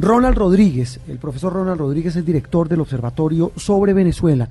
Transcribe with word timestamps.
Ronald 0.00 0.34
Rodríguez, 0.34 0.98
el 1.08 1.18
profesor 1.18 1.52
Ronald 1.52 1.78
Rodríguez 1.78 2.16
es 2.16 2.24
director 2.24 2.70
del 2.70 2.80
Observatorio 2.80 3.52
sobre 3.56 3.92
Venezuela 3.92 4.48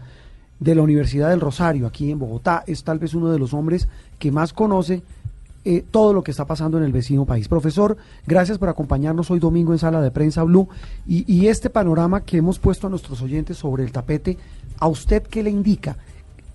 de 0.59 0.75
la 0.75 0.83
Universidad 0.83 1.31
del 1.31 1.41
Rosario, 1.41 1.87
aquí 1.87 2.11
en 2.11 2.19
Bogotá. 2.19 2.63
Es 2.67 2.83
tal 2.83 2.99
vez 2.99 3.15
uno 3.15 3.31
de 3.31 3.39
los 3.39 3.51
hombres 3.55 3.87
que 4.19 4.31
más 4.31 4.53
conoce 4.53 5.01
eh, 5.65 5.83
todo 5.89 6.13
lo 6.13 6.23
que 6.23 6.29
está 6.29 6.45
pasando 6.45 6.77
en 6.77 6.83
el 6.83 6.91
vecino 6.91 7.25
país. 7.25 7.47
Profesor, 7.47 7.97
gracias 8.27 8.59
por 8.59 8.69
acompañarnos 8.69 9.31
hoy 9.31 9.39
domingo 9.39 9.73
en 9.73 9.79
Sala 9.79 10.01
de 10.01 10.11
Prensa 10.11 10.43
Blue. 10.43 10.69
Y, 11.07 11.47
este 11.47 11.71
panorama 11.71 12.21
que 12.21 12.37
hemos 12.37 12.59
puesto 12.59 12.85
a 12.85 12.91
nuestros 12.91 13.19
oyentes 13.23 13.57
sobre 13.57 13.83
el 13.83 13.91
tapete, 13.91 14.37
¿a 14.77 14.87
usted 14.87 15.23
qué 15.23 15.41
le 15.41 15.49
indica? 15.49 15.97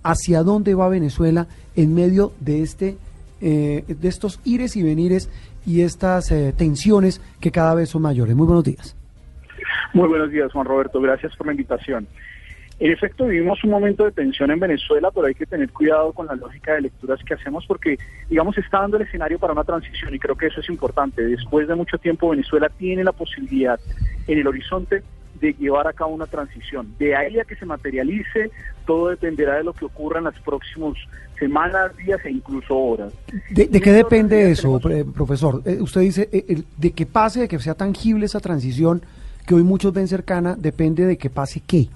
¿Hacia 0.03 0.41
dónde 0.41 0.73
va 0.73 0.87
Venezuela 0.87 1.47
en 1.75 1.93
medio 1.93 2.31
de, 2.39 2.61
este, 2.61 2.97
eh, 3.41 3.83
de 3.87 4.07
estos 4.07 4.39
ires 4.45 4.77
y 4.77 4.83
venires 4.83 5.27
y 5.65 5.81
estas 5.81 6.31
eh, 6.31 6.53
tensiones 6.57 7.21
que 7.39 7.51
cada 7.51 7.75
vez 7.75 7.89
son 7.89 8.01
mayores? 8.01 8.35
Muy 8.35 8.47
buenos 8.47 8.63
días. 8.63 8.95
Muy 9.93 10.07
buenos 10.07 10.29
días, 10.29 10.51
Juan 10.51 10.65
Roberto. 10.65 10.99
Gracias 11.01 11.35
por 11.35 11.47
la 11.47 11.53
invitación. 11.53 12.07
En 12.77 12.91
efecto, 12.91 13.27
vivimos 13.27 13.63
un 13.63 13.69
momento 13.69 14.03
de 14.03 14.11
tensión 14.11 14.51
en 14.51 14.59
Venezuela, 14.59 15.09
pero 15.09 15.27
hay 15.27 15.33
que 15.33 15.45
tener 15.45 15.71
cuidado 15.71 16.11
con 16.11 16.27
la 16.27 16.35
lógica 16.35 16.73
de 16.73 16.81
lecturas 16.81 17.21
que 17.23 17.33
hacemos 17.33 17.65
porque, 17.65 17.97
digamos, 18.29 18.57
está 18.57 18.81
dando 18.81 18.97
el 18.97 19.03
escenario 19.03 19.39
para 19.39 19.53
una 19.53 19.63
transición 19.63 20.13
y 20.13 20.19
creo 20.19 20.35
que 20.35 20.47
eso 20.47 20.59
es 20.59 20.67
importante. 20.67 21.25
Después 21.25 21.69
de 21.69 21.75
mucho 21.75 21.97
tiempo, 21.97 22.31
Venezuela 22.31 22.69
tiene 22.77 23.05
la 23.05 23.13
posibilidad 23.13 23.79
en 24.27 24.39
el 24.39 24.47
horizonte 24.47 25.03
de 25.39 25.53
llevar 25.53 25.87
a 25.87 25.93
cabo 25.93 26.13
una 26.13 26.25
transición. 26.25 26.93
De 26.97 27.15
ahí 27.15 27.39
a 27.39 27.45
que 27.45 27.55
se 27.55 27.65
materialice, 27.65 28.51
todo 28.85 29.09
dependerá 29.09 29.55
de 29.55 29.63
lo 29.63 29.73
que 29.73 29.85
ocurra 29.85 30.19
en 30.19 30.25
las 30.25 30.39
próximas 30.39 30.93
semanas, 31.37 31.95
días 31.97 32.19
e 32.23 32.31
incluso 32.31 32.75
horas. 32.75 33.13
¿De, 33.49 33.67
de 33.67 33.81
qué 33.81 33.91
depende 33.91 34.49
eso, 34.51 34.79
tenemos... 34.79 35.13
profesor? 35.13 35.61
Eh, 35.65 35.77
usted 35.81 36.01
dice, 36.01 36.29
eh, 36.31 36.63
de 36.77 36.91
que 36.91 37.05
pase, 37.05 37.41
de 37.41 37.47
que 37.47 37.59
sea 37.59 37.73
tangible 37.73 38.25
esa 38.25 38.39
transición 38.39 39.01
que 39.45 39.55
hoy 39.55 39.63
muchos 39.63 39.93
ven 39.93 40.07
cercana, 40.07 40.55
depende 40.57 41.05
de 41.05 41.17
que 41.17 41.29
pase 41.29 41.61
qué. 41.65 41.87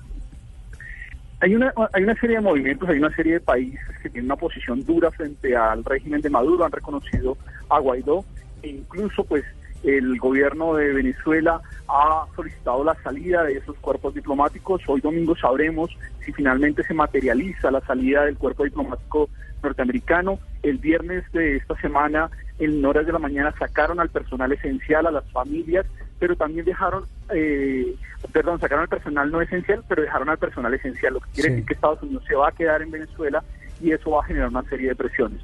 Hay 1.41 1.55
una, 1.55 1.73
hay 1.93 2.03
una 2.03 2.15
serie 2.19 2.35
de 2.35 2.41
movimientos, 2.41 2.89
hay 2.89 2.97
una 2.97 3.15
serie 3.15 3.33
de 3.33 3.39
países 3.39 3.79
que 4.03 4.09
tienen 4.09 4.25
una 4.25 4.35
posición 4.35 4.83
dura 4.83 5.09
frente 5.09 5.55
al 5.55 5.85
régimen 5.85 6.21
de 6.21 6.29
Maduro, 6.29 6.65
han 6.65 6.71
reconocido 6.71 7.37
a 7.69 7.79
Guaidó, 7.79 8.25
e 8.61 8.67
incluso 8.67 9.23
pues 9.23 9.45
el 9.83 10.17
gobierno 10.17 10.75
de 10.75 10.93
Venezuela 10.93 11.61
ha 11.87 12.25
solicitado 12.35 12.83
la 12.83 12.95
salida 12.95 13.43
de 13.43 13.57
esos 13.57 13.75
cuerpos 13.77 14.13
diplomáticos. 14.13 14.81
Hoy 14.87 15.01
domingo 15.01 15.35
sabremos 15.35 15.97
si 16.23 16.31
finalmente 16.33 16.83
se 16.83 16.93
materializa 16.93 17.71
la 17.71 17.81
salida 17.81 18.25
del 18.25 18.37
cuerpo 18.37 18.63
diplomático 18.63 19.29
norteamericano. 19.63 20.39
El 20.63 20.77
viernes 20.77 21.23
de 21.31 21.57
esta 21.57 21.75
semana, 21.79 22.29
en 22.59 22.85
horas 22.85 23.05
de 23.05 23.13
la 23.13 23.19
mañana, 23.19 23.53
sacaron 23.57 23.99
al 23.99 24.09
personal 24.09 24.51
esencial, 24.51 25.07
a 25.07 25.11
las 25.11 25.29
familias, 25.31 25.85
pero 26.19 26.35
también 26.35 26.65
dejaron, 26.65 27.05
eh, 27.33 27.95
perdón, 28.33 28.59
sacaron 28.59 28.83
al 28.83 28.89
personal 28.89 29.31
no 29.31 29.41
esencial, 29.41 29.83
pero 29.87 30.01
dejaron 30.01 30.29
al 30.29 30.37
personal 30.37 30.73
esencial, 30.73 31.13
lo 31.13 31.21
que 31.21 31.31
quiere 31.31 31.49
sí. 31.49 31.55
decir 31.55 31.67
que 31.67 31.73
Estados 31.73 32.03
Unidos 32.03 32.23
se 32.27 32.35
va 32.35 32.49
a 32.49 32.51
quedar 32.51 32.81
en 32.81 32.91
Venezuela 32.91 33.43
y 33.81 33.91
eso 33.91 34.11
va 34.11 34.21
a 34.21 34.25
generar 34.25 34.49
una 34.49 34.63
serie 34.63 34.89
de 34.89 34.95
presiones. 34.95 35.39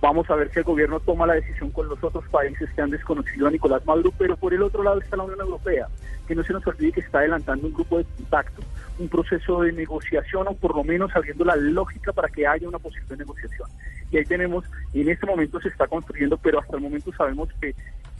Vamos 0.00 0.30
a 0.30 0.36
ver 0.36 0.50
si 0.52 0.60
el 0.60 0.64
gobierno 0.64 1.00
toma 1.00 1.26
la 1.26 1.34
decisión 1.34 1.72
con 1.72 1.88
los 1.88 2.02
otros 2.04 2.24
países 2.28 2.70
que 2.70 2.82
han 2.82 2.90
desconocido 2.90 3.48
a 3.48 3.50
Nicolás 3.50 3.84
Maduro, 3.84 4.12
pero 4.16 4.36
por 4.36 4.54
el 4.54 4.62
otro 4.62 4.84
lado 4.84 5.00
está 5.00 5.16
la 5.16 5.24
Unión 5.24 5.40
Europea, 5.40 5.88
que 6.28 6.36
no 6.36 6.44
se 6.44 6.52
nos 6.52 6.64
olvide 6.68 6.92
que 6.92 7.00
está 7.00 7.18
adelantando 7.18 7.66
un 7.66 7.74
grupo 7.74 7.98
de 7.98 8.04
contacto, 8.04 8.62
un 9.00 9.08
proceso 9.08 9.62
de 9.62 9.72
negociación 9.72 10.46
o 10.46 10.54
por 10.54 10.76
lo 10.76 10.84
menos 10.84 11.10
abriendo 11.16 11.44
la 11.44 11.56
lógica 11.56 12.12
para 12.12 12.28
que 12.28 12.46
haya 12.46 12.68
una 12.68 12.78
posible 12.78 13.16
negociación. 13.16 13.68
Y 14.12 14.18
ahí 14.18 14.24
tenemos, 14.24 14.64
en 14.94 15.08
este 15.08 15.26
momento 15.26 15.60
se 15.60 15.68
está 15.68 15.88
construyendo, 15.88 16.36
pero 16.36 16.60
hasta 16.60 16.76
el 16.76 16.82
momento 16.82 17.12
sabemos 17.12 17.48
que 17.60 17.74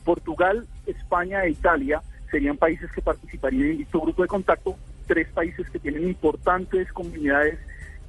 Portugal, 0.05 0.67
España 0.85 1.45
e 1.45 1.51
Italia 1.51 2.03
serían 2.29 2.57
países 2.57 2.91
que 2.91 3.03
participarían 3.03 3.71
en 3.71 3.83
este 3.83 3.99
grupo 3.99 4.23
de 4.23 4.29
contacto, 4.29 4.77
tres 5.07 5.29
países 5.29 5.71
que 5.71 5.79
tienen 5.79 6.09
importantes 6.09 6.93
comunidades 6.93 7.59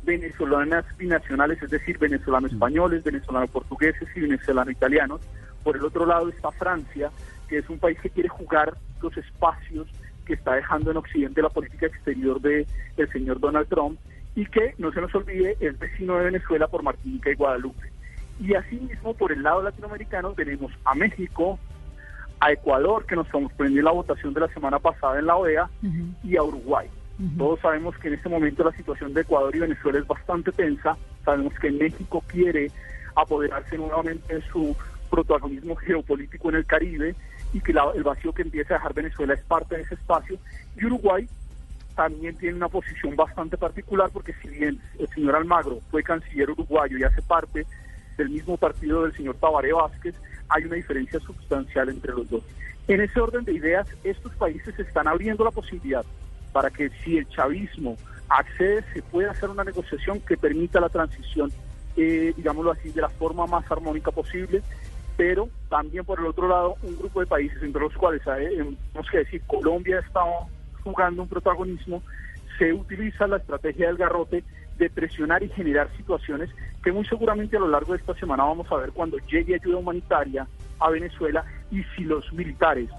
venezolanas 0.09 0.85
binacionales, 0.97 1.61
es 1.61 1.69
decir, 1.69 1.99
venezolano-españoles, 1.99 3.03
venezolano-portugueses 3.03 4.09
y 4.15 4.21
venezolano-italianos. 4.21 5.21
Por 5.63 5.77
el 5.77 5.85
otro 5.85 6.07
lado 6.07 6.29
está 6.29 6.49
Francia, 6.51 7.11
que 7.47 7.59
es 7.59 7.69
un 7.69 7.77
país 7.77 7.99
que 8.01 8.09
quiere 8.09 8.27
jugar 8.27 8.73
los 9.03 9.15
espacios 9.15 9.87
que 10.25 10.33
está 10.33 10.55
dejando 10.55 10.89
en 10.89 10.97
Occidente 10.97 11.43
la 11.43 11.49
política 11.49 11.85
exterior 11.85 12.41
de 12.41 12.65
el 12.97 13.11
señor 13.11 13.39
Donald 13.39 13.67
Trump 13.67 13.99
y 14.35 14.45
que, 14.47 14.73
no 14.79 14.91
se 14.91 15.01
nos 15.01 15.13
olvide, 15.13 15.57
es 15.59 15.77
vecino 15.77 16.17
de 16.17 16.25
Venezuela 16.25 16.67
por 16.67 16.81
Martinica 16.81 17.29
y 17.29 17.35
Guadalupe. 17.35 17.91
Y 18.39 18.55
asimismo, 18.55 19.13
por 19.13 19.31
el 19.31 19.43
lado 19.43 19.61
latinoamericano, 19.61 20.31
tenemos 20.33 20.71
a 20.85 20.95
México, 20.95 21.59
a 22.39 22.51
Ecuador, 22.51 23.05
que 23.05 23.15
nos 23.15 23.27
sorprendió 23.27 23.83
la 23.83 23.91
votación 23.91 24.33
de 24.33 24.39
la 24.39 24.47
semana 24.47 24.79
pasada 24.79 25.19
en 25.19 25.27
la 25.27 25.35
OEA, 25.35 25.65
uh 25.65 25.87
-huh. 25.87 26.13
y 26.23 26.37
a 26.37 26.43
Uruguay. 26.43 26.87
Todos 27.37 27.59
sabemos 27.59 27.97
que 27.97 28.07
en 28.07 28.13
este 28.13 28.29
momento 28.29 28.63
la 28.63 28.71
situación 28.71 29.13
de 29.13 29.21
Ecuador 29.21 29.53
y 29.53 29.59
Venezuela 29.59 29.99
es 29.99 30.07
bastante 30.07 30.53
tensa. 30.53 30.95
Sabemos 31.25 31.53
que 31.59 31.69
México 31.69 32.23
quiere 32.25 32.71
apoderarse 33.13 33.77
nuevamente 33.77 34.35
de 34.35 34.41
su 34.43 34.73
protagonismo 35.09 35.75
geopolítico 35.75 36.49
en 36.49 36.55
el 36.55 36.65
Caribe 36.65 37.15
y 37.51 37.59
que 37.59 37.73
la, 37.73 37.91
el 37.93 38.03
vacío 38.03 38.31
que 38.31 38.43
empieza 38.43 38.75
a 38.75 38.77
dejar 38.77 38.93
Venezuela 38.93 39.33
es 39.33 39.41
parte 39.41 39.75
de 39.75 39.81
ese 39.81 39.95
espacio. 39.95 40.37
Y 40.77 40.85
Uruguay 40.85 41.27
también 41.93 42.37
tiene 42.37 42.55
una 42.55 42.69
posición 42.69 43.17
bastante 43.17 43.57
particular 43.57 44.09
porque 44.13 44.33
si 44.41 44.47
bien 44.47 44.79
el 44.97 45.09
señor 45.09 45.35
Almagro 45.35 45.79
fue 45.91 46.01
canciller 46.03 46.49
uruguayo 46.51 46.97
y 46.97 47.03
hace 47.03 47.21
parte 47.21 47.65
del 48.17 48.29
mismo 48.29 48.55
partido 48.55 49.03
del 49.03 49.13
señor 49.13 49.35
Tabaré 49.35 49.73
Vázquez, 49.73 50.15
hay 50.47 50.63
una 50.63 50.75
diferencia 50.75 51.19
sustancial 51.19 51.89
entre 51.89 52.13
los 52.13 52.29
dos. 52.29 52.43
En 52.87 53.01
ese 53.01 53.19
orden 53.19 53.43
de 53.43 53.53
ideas, 53.53 53.87
estos 54.05 54.33
países 54.35 54.79
están 54.79 55.09
abriendo 55.09 55.43
la 55.43 55.51
posibilidad 55.51 56.05
para 56.51 56.69
que 56.69 56.89
si 57.03 57.17
el 57.17 57.27
chavismo 57.29 57.97
accede, 58.29 58.83
se 58.93 59.01
pueda 59.01 59.31
hacer 59.31 59.49
una 59.49 59.63
negociación 59.63 60.19
que 60.21 60.37
permita 60.37 60.79
la 60.79 60.89
transición, 60.89 61.51
eh, 61.97 62.33
digámoslo 62.35 62.71
así, 62.71 62.89
de 62.91 63.01
la 63.01 63.09
forma 63.09 63.45
más 63.47 63.69
armónica 63.71 64.11
posible, 64.11 64.61
pero 65.17 65.49
también 65.69 66.05
por 66.05 66.19
el 66.19 66.27
otro 66.27 66.47
lado 66.47 66.75
un 66.83 66.97
grupo 66.97 67.19
de 67.19 67.27
países, 67.27 67.61
entre 67.61 67.81
los 67.81 67.93
cuales 67.95 68.21
eh, 68.21 68.49
tenemos 68.49 69.11
que 69.11 69.17
decir 69.17 69.41
Colombia 69.47 69.99
está 69.99 70.21
jugando 70.83 71.23
un 71.23 71.27
protagonismo, 71.27 72.01
se 72.57 72.73
utiliza 72.73 73.27
la 73.27 73.37
estrategia 73.37 73.87
del 73.87 73.97
garrote 73.97 74.43
de 74.77 74.89
presionar 74.89 75.43
y 75.43 75.49
generar 75.49 75.89
situaciones 75.97 76.49
que 76.83 76.91
muy 76.91 77.05
seguramente 77.05 77.57
a 77.57 77.59
lo 77.59 77.67
largo 77.67 77.93
de 77.93 77.99
esta 77.99 78.13
semana 78.15 78.45
vamos 78.45 78.71
a 78.71 78.77
ver 78.77 78.91
cuando 78.91 79.17
llegue 79.29 79.55
ayuda 79.55 79.77
humanitaria 79.77 80.47
a 80.79 80.89
Venezuela 80.89 81.43
y 81.69 81.83
si 81.95 82.03
los 82.03 82.31
militares 82.31 82.89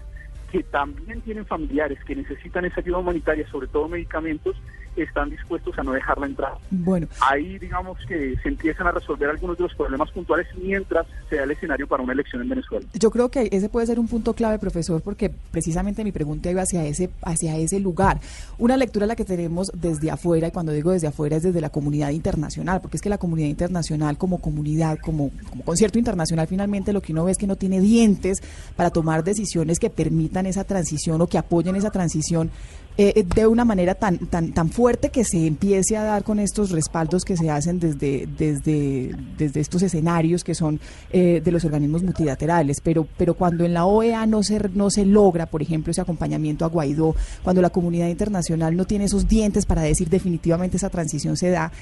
que 0.51 0.63
también 0.65 1.21
tienen 1.23 1.47
familiares 1.47 1.99
que 2.05 2.17
necesitan 2.17 2.65
esa 2.65 2.81
ayuda 2.81 2.99
humanitaria, 2.99 3.47
sobre 3.49 3.69
todo 3.69 3.89
medicamentos, 3.89 4.57
están 4.97 5.31
dispuestos 5.31 5.79
a 5.79 5.83
no 5.83 5.93
dejarla 5.93 6.27
entrar. 6.27 6.53
Bueno. 6.71 7.07
Ahí 7.21 7.59
digamos 7.59 7.99
que 8.07 8.37
se 8.43 8.49
empiezan 8.49 8.87
a 8.87 8.93
resolver 8.93 9.31
algunos 9.31 9.57
de 9.57 9.65
los 9.65 9.75
problemas 9.75 10.11
puntuales 10.11 10.47
mientras 10.61 11.07
se 11.29 11.37
da 11.37 11.45
el 11.45 11.51
escenario 11.53 11.87
para 11.87 12.03
una 12.03 12.13
elección 12.13 12.43
en 12.43 12.49
Venezuela. 12.49 12.87
Yo 12.95 13.11
creo 13.11 13.31
que 13.31 13.49
ese 13.53 13.69
puede 13.69 13.87
ser 13.87 13.99
un 13.99 14.09
punto 14.09 14.35
clave, 14.35 14.59
profesor, 14.59 15.01
porque 15.03 15.31
precisamente 15.51 16.05
mi 16.05 16.13
pregunta 16.13 16.51
iba 16.51 16.63
hacia 16.63 16.85
ese, 16.85 17.11
hacia 17.23 17.57
ese 17.57 17.81
lugar. 17.81 18.21
Una 18.59 18.77
lectura 18.77 19.07
la 19.07 19.17
que 19.17 19.25
tenemos 19.25 19.71
desde 19.75 20.11
afuera, 20.11 20.49
y 20.49 20.51
cuando 20.51 20.73
digo 20.73 20.91
desde 20.91 21.07
afuera 21.07 21.37
es 21.37 21.43
desde 21.43 21.61
la 21.61 21.71
comunidad 21.71 22.11
internacional, 22.11 22.81
porque 22.81 22.97
es 22.97 23.03
que 23.03 23.09
la 23.09 23.19
comunidad 23.19 23.49
internacional 23.49 24.19
como 24.19 24.41
comunidad, 24.41 24.99
como, 24.99 25.31
como 25.49 25.65
concierto 25.65 25.99
internacional, 25.99 26.47
finalmente 26.47 26.93
lo 26.93 27.01
que 27.01 27.13
uno 27.13 27.25
ve 27.25 27.33
es 27.33 27.39
que 27.39 27.47
no 27.47 27.57
tiene 27.57 27.81
dientes 27.81 28.43
para 28.77 28.91
tomar 28.91 29.25
decisiones 29.25 29.79
que 29.79 29.91
permitan 29.91 30.47
esa 30.47 30.65
transición 30.65 31.21
o 31.21 31.27
que 31.27 31.39
apoyen 31.39 31.77
esa 31.77 31.91
transición 31.91 32.51
eh, 33.09 33.25
de 33.35 33.47
una 33.47 33.65
manera 33.65 33.95
tan, 33.95 34.19
tan, 34.19 34.53
tan 34.53 34.71
fuerte 34.71 35.11
que 35.11 35.25
se 35.25 35.47
empiece 35.47 35.97
a 35.97 36.03
dar 36.03 36.23
con 36.23 36.39
estos 36.39 36.71
respaldos 36.71 37.25
que 37.25 37.37
se 37.37 37.49
hacen 37.51 37.81
desde, 37.81 38.27
desde, 38.27 39.15
desde 39.39 39.61
estos 39.61 39.83
escenarios 39.83 40.45
que 40.45 40.55
son 40.55 40.81
de 41.11 41.51
los 41.51 41.65
organismos 41.65 42.03
multilaterales. 42.03 42.81
Pero, 42.83 43.07
pero 43.17 43.35
cuando 43.35 43.65
en 43.65 43.75
la 43.75 43.85
OEA 43.87 44.27
no 44.27 44.43
se, 44.43 44.61
no 44.75 44.91
se 44.91 45.05
logra, 45.05 45.47
por 45.47 45.63
ejemplo, 45.63 45.91
ese 45.91 46.01
acompañamiento 46.01 46.65
a 46.65 46.69
Guaidó, 46.69 47.15
cuando 47.43 47.63
la 47.63 47.71
comunidad 47.71 48.09
internacional 48.09 48.77
no 48.77 48.87
tiene 48.87 49.07
esos 49.07 49.27
dientes 49.27 49.67
para 49.67 49.83
decir 49.83 50.09
definitivamente 50.09 50.77
esa 50.77 50.91
transición 50.91 51.37
se 51.37 51.51
da, 51.51 51.73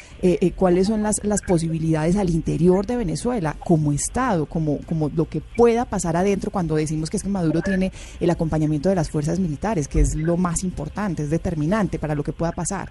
cuáles 0.57 0.87
son 0.87 1.03
las, 1.03 1.17
las 1.23 1.43
posibilidades 1.43 2.17
al 2.17 2.31
interior 2.31 2.87
de 2.87 2.97
Venezuela 2.97 3.57
como 3.65 3.93
Estado, 3.93 4.47
como, 4.47 4.79
como 4.87 5.09
lo 5.09 5.29
que 5.29 5.41
pueda 5.41 5.85
pasar 5.85 6.17
adentro 6.17 6.51
cuando 6.51 6.77
decimos 6.77 7.11
que 7.11 7.17
es 7.17 7.23
que 7.23 7.29
Maduro 7.29 7.63
tiene 7.63 7.93
el 8.21 8.31
acompañamiento 8.31 8.89
de 8.89 8.95
las 8.95 9.11
fuerzas 9.11 9.39
militares, 9.39 9.89
que 9.89 10.01
es 10.01 10.15
lo 10.15 10.37
más 10.37 10.65
importante, 10.65 11.08
es 11.17 11.31
determinante 11.31 11.99
para 11.99 12.15
lo 12.15 12.23
que 12.23 12.33
pueda 12.33 12.53
pasar. 12.53 12.91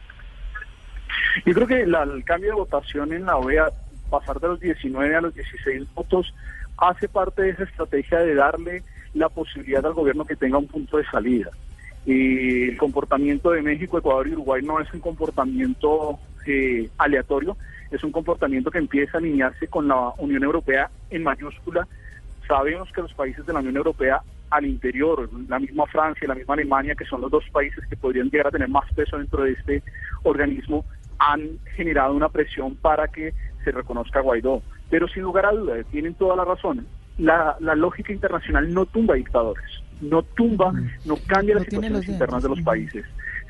Yo 1.45 1.53
creo 1.53 1.67
que 1.67 1.81
el 1.81 2.23
cambio 2.25 2.49
de 2.49 2.55
votación 2.55 3.13
en 3.13 3.25
la 3.25 3.37
OEA, 3.37 3.69
pasar 4.09 4.39
de 4.39 4.47
los 4.47 4.59
19 4.59 5.15
a 5.15 5.21
los 5.21 5.33
16 5.33 5.93
votos, 5.93 6.33
hace 6.77 7.07
parte 7.07 7.41
de 7.41 7.49
esa 7.51 7.63
estrategia 7.63 8.19
de 8.19 8.35
darle 8.35 8.83
la 9.13 9.29
posibilidad 9.29 9.85
al 9.85 9.93
gobierno 9.93 10.25
que 10.25 10.35
tenga 10.35 10.57
un 10.57 10.67
punto 10.67 10.97
de 10.97 11.05
salida. 11.05 11.49
Y 12.05 12.69
el 12.69 12.77
comportamiento 12.77 13.51
de 13.51 13.61
México, 13.61 13.97
Ecuador 13.97 14.27
y 14.27 14.33
Uruguay 14.33 14.61
no 14.63 14.79
es 14.79 14.91
un 14.93 15.01
comportamiento 15.01 16.19
eh, 16.45 16.89
aleatorio, 16.97 17.57
es 17.91 18.03
un 18.03 18.11
comportamiento 18.11 18.71
que 18.71 18.77
empieza 18.77 19.17
a 19.17 19.19
alinearse 19.19 19.67
con 19.67 19.87
la 19.87 20.13
Unión 20.17 20.43
Europea 20.43 20.89
en 21.09 21.23
mayúscula. 21.23 21.87
Sabemos 22.47 22.91
que 22.93 23.01
los 23.01 23.13
países 23.13 23.45
de 23.45 23.53
la 23.53 23.59
Unión 23.59 23.75
Europea 23.75 24.21
al 24.49 24.65
interior, 24.65 25.29
la 25.47 25.59
misma 25.59 25.85
Francia 25.88 26.25
y 26.25 26.27
la 26.27 26.35
misma 26.35 26.53
Alemania, 26.53 26.95
que 26.95 27.05
son 27.05 27.21
los 27.21 27.31
dos 27.31 27.44
países 27.51 27.85
que 27.88 27.97
podrían 27.97 28.29
llegar 28.29 28.47
a 28.47 28.51
tener 28.51 28.69
más 28.69 28.91
peso 28.94 29.17
dentro 29.17 29.44
de 29.44 29.51
este 29.51 29.83
organismo, 30.23 30.85
han 31.19 31.59
generado 31.75 32.13
una 32.13 32.29
presión 32.29 32.75
para 32.75 33.07
que 33.07 33.33
se 33.63 33.71
reconozca 33.71 34.19
a 34.19 34.21
Guaidó. 34.21 34.61
Pero 34.89 35.07
sin 35.07 35.23
lugar 35.23 35.45
a 35.45 35.51
dudas, 35.51 35.85
tienen 35.91 36.13
toda 36.13 36.35
la 36.35 36.45
razón. 36.45 36.88
La, 37.17 37.57
lógica 37.59 38.13
internacional 38.13 38.71
no 38.71 38.85
tumba 38.85 39.15
dictadores, 39.15 39.65
no 40.01 40.21
tumba, 40.21 40.71
no 41.05 41.15
cambia 41.25 41.55
las 41.55 41.63
situaciones 41.63 42.07
internas 42.07 42.44
de 42.44 42.49
los 42.49 42.61
países. 42.61 43.05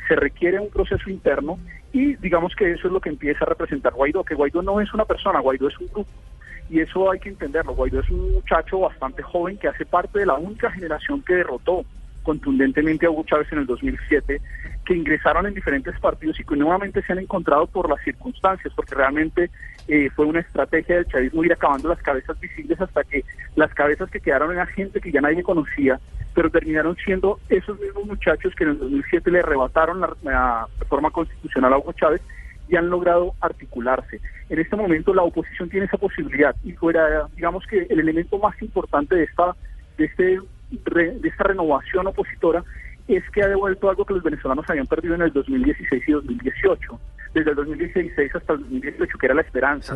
Se 0.07 0.15
requiere 0.15 0.59
un 0.59 0.69
proceso 0.69 1.09
interno 1.09 1.59
y 1.91 2.15
digamos 2.15 2.55
que 2.55 2.71
eso 2.71 2.88
es 2.88 2.94
lo 2.94 3.01
que 3.01 3.09
empieza 3.09 3.44
a 3.44 3.49
representar 3.49 3.94
Guaidó, 3.94 4.23
que 4.23 4.35
Guaidó 4.35 4.61
no 4.61 4.79
es 4.79 4.94
una 4.94 5.03
persona, 5.03 5.41
Guaidó 5.41 5.67
es 5.67 5.77
un 5.79 5.88
grupo. 5.88 6.09
Y 6.69 6.79
eso 6.81 7.11
hay 7.11 7.19
que 7.19 7.29
entenderlo. 7.29 7.75
Guaidó 7.75 8.01
es 8.01 8.09
un 8.09 8.33
muchacho 8.33 8.79
bastante 8.79 9.23
joven 9.23 9.57
que 9.57 9.67
hace 9.67 9.85
parte 9.85 10.19
de 10.19 10.25
la 10.25 10.35
única 10.35 10.71
generación 10.71 11.21
que 11.21 11.35
derrotó 11.35 11.85
contundentemente 12.27 13.05
a 13.05 13.09
Hugo 13.09 13.23
Chávez 13.23 13.47
en 13.53 13.59
el 13.59 13.65
2007, 13.65 14.41
que 14.85 14.93
ingresaron 14.93 15.45
en 15.45 15.53
diferentes 15.53 15.97
partidos 15.97 16.37
y 16.37 16.43
que 16.43 16.57
nuevamente 16.57 17.01
se 17.01 17.13
han 17.13 17.19
encontrado 17.19 17.67
por 17.67 17.89
las 17.89 18.03
circunstancias, 18.03 18.73
porque 18.75 18.95
realmente 18.95 19.49
eh, 19.87 20.09
fue 20.13 20.25
una 20.25 20.41
estrategia 20.41 20.95
del 20.95 21.07
chavismo 21.07 21.45
ir 21.45 21.53
acabando 21.53 21.87
las 21.87 22.01
cabezas 22.01 22.37
visibles 22.37 22.81
hasta 22.81 23.05
que 23.05 23.23
las 23.55 23.73
cabezas 23.73 24.09
que 24.09 24.19
quedaron 24.19 24.51
en 24.51 24.57
la 24.57 24.65
gente 24.65 24.99
que 24.99 25.09
ya 25.09 25.21
nadie 25.21 25.41
conocía, 25.41 26.01
pero 26.33 26.49
terminaron 26.49 26.97
siendo 26.97 27.39
esos 27.47 27.79
mismos 27.79 28.05
muchachos 28.05 28.53
que 28.55 28.65
en 28.65 28.71
el 28.71 28.79
2007 28.79 29.31
le 29.31 29.39
arrebataron 29.39 30.01
la, 30.01 30.67
reforma 30.79 31.09
constitucional 31.11 31.71
a 31.71 31.77
Hugo 31.77 31.93
Chávez 31.93 32.21
y 32.69 32.75
han 32.75 32.89
logrado 32.89 33.33
articularse. 33.41 34.19
En 34.49 34.59
este 34.59 34.75
momento 34.75 35.13
la 35.13 35.23
oposición 35.23 35.69
tiene 35.69 35.85
esa 35.85 35.97
posibilidad 35.97 36.55
y 36.63 36.73
fuera, 36.73 37.27
digamos 37.35 37.65
que 37.67 37.87
el 37.89 37.99
elemento 37.99 38.37
más 38.37 38.59
importante 38.61 39.15
de 39.15 39.23
esta, 39.23 39.55
de 39.97 40.05
este, 40.05 40.39
de 40.71 41.27
esta 41.27 41.43
renovación 41.43 42.07
opositora 42.07 42.63
es 43.07 43.23
que 43.31 43.41
ha 43.41 43.47
devuelto 43.47 43.89
algo 43.89 44.05
que 44.05 44.13
los 44.13 44.23
venezolanos 44.23 44.69
habían 44.69 44.87
perdido 44.87 45.15
en 45.15 45.21
el 45.21 45.31
2016 45.31 46.03
y 46.07 46.11
2018 46.11 46.99
desde 47.33 47.51
el 47.51 47.55
2016 47.55 48.35
hasta 48.35 48.53
el 48.53 48.59
2018, 48.61 49.17
que 49.17 49.25
era 49.25 49.35
la 49.35 49.41
esperanza. 49.41 49.95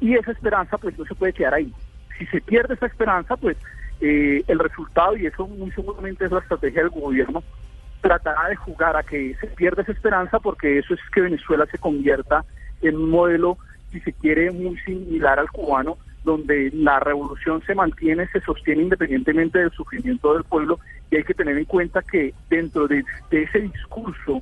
Y 0.00 0.14
esa 0.14 0.32
esperanza 0.32 0.78
pues 0.78 0.98
no 0.98 1.04
se 1.06 1.14
puede 1.14 1.32
quedar 1.32 1.54
ahí. 1.54 1.72
Si 2.18 2.26
se 2.26 2.40
pierde 2.40 2.74
esa 2.74 2.86
esperanza, 2.86 3.36
pues 3.36 3.56
eh, 4.00 4.42
el 4.46 4.58
resultado, 4.58 5.16
y 5.16 5.26
eso 5.26 5.46
muy 5.46 5.70
seguramente 5.72 6.24
es 6.24 6.32
la 6.32 6.40
estrategia 6.40 6.82
del 6.82 6.90
gobierno, 6.90 7.42
tratará 8.06 8.48
de 8.48 8.54
jugar 8.56 8.96
a 8.96 9.02
que 9.02 9.34
se 9.40 9.48
pierda 9.48 9.82
esa 9.82 9.90
esperanza 9.90 10.38
porque 10.38 10.78
eso 10.78 10.94
es 10.94 11.00
que 11.12 11.22
Venezuela 11.22 11.66
se 11.66 11.78
convierta 11.78 12.44
en 12.80 12.96
un 12.96 13.10
modelo, 13.10 13.58
si 13.90 13.98
se 14.00 14.12
quiere, 14.12 14.52
muy 14.52 14.78
similar 14.80 15.40
al 15.40 15.50
cubano, 15.50 15.98
donde 16.22 16.70
la 16.72 17.00
revolución 17.00 17.62
se 17.66 17.74
mantiene, 17.74 18.28
se 18.28 18.40
sostiene 18.42 18.82
independientemente 18.82 19.58
del 19.58 19.72
sufrimiento 19.72 20.34
del 20.34 20.44
pueblo 20.44 20.78
y 21.10 21.16
hay 21.16 21.24
que 21.24 21.34
tener 21.34 21.58
en 21.58 21.64
cuenta 21.64 22.00
que 22.00 22.32
dentro 22.48 22.86
de 22.86 23.04
ese 23.30 23.60
discurso 23.60 24.40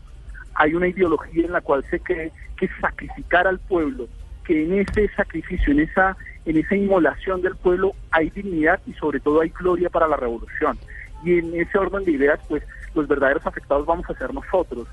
hay 0.55 0.75
una 0.75 0.88
ideología 0.88 1.46
en 1.46 1.52
la 1.52 1.62
cual 1.62 1.84
se 1.88 2.00
cree 2.00 2.32
que 2.58 2.69
sacrificar 2.82 3.46
al 3.46 3.58
pueblo, 3.60 4.08
que 4.44 4.64
en 4.64 4.78
ese 4.78 5.08
sacrificio, 5.17 5.72
en 5.72 5.81
esa, 5.81 6.17
en 6.44 6.58
esa 6.58 6.76
inmolación 6.76 7.40
del 7.40 7.56
pueblo 7.56 7.93
hay 8.10 8.28
dignidad 8.28 8.78
y 8.87 8.93
sobre 8.93 9.20
todo 9.20 9.40
hay 9.40 9.49
gloria 9.49 9.88
para 9.88 10.06
la 10.06 10.17
revolución. 10.17 10.78
Y 11.25 11.38
en 11.38 11.58
ese 11.58 11.78
orden 11.78 12.05
de 12.05 12.12
ideas, 12.12 12.38
pues 12.46 12.62
los 12.94 13.08
verdaderos 13.08 13.46
afectados 13.46 13.87
vamos 13.87 14.08
a 14.08 14.14
ser 14.14 14.32
nosotros, 14.32 14.88